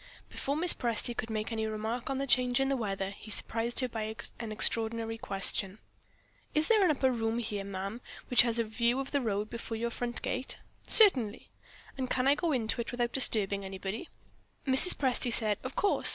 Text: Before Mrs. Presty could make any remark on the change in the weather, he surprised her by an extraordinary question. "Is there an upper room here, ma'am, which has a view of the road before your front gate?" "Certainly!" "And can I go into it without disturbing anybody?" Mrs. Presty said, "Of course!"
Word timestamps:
Before 0.29 0.55
Mrs. 0.55 0.77
Presty 0.77 1.15
could 1.15 1.29
make 1.29 1.51
any 1.51 1.67
remark 1.67 2.09
on 2.09 2.17
the 2.17 2.25
change 2.25 2.59
in 2.59 2.69
the 2.69 2.75
weather, 2.75 3.11
he 3.11 3.29
surprised 3.29 3.81
her 3.81 3.87
by 3.87 4.15
an 4.39 4.51
extraordinary 4.51 5.15
question. 5.19 5.77
"Is 6.55 6.67
there 6.69 6.83
an 6.83 6.89
upper 6.89 7.11
room 7.11 7.37
here, 7.37 7.63
ma'am, 7.63 8.01
which 8.27 8.41
has 8.41 8.57
a 8.57 8.63
view 8.63 8.99
of 8.99 9.11
the 9.11 9.21
road 9.21 9.51
before 9.51 9.77
your 9.77 9.91
front 9.91 10.23
gate?" 10.23 10.57
"Certainly!" 10.87 11.51
"And 11.99 12.09
can 12.09 12.27
I 12.27 12.33
go 12.33 12.51
into 12.51 12.81
it 12.81 12.89
without 12.91 13.13
disturbing 13.13 13.63
anybody?" 13.63 14.09
Mrs. 14.65 14.95
Presty 14.95 15.31
said, 15.31 15.59
"Of 15.63 15.75
course!" 15.75 16.09